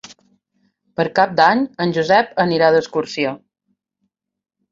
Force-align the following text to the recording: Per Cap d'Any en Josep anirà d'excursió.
Per 0.99 1.05
Cap 1.19 1.35
d'Any 1.39 1.59
en 1.85 1.93
Josep 1.97 2.33
anirà 2.45 2.71
d'excursió. 2.77 3.35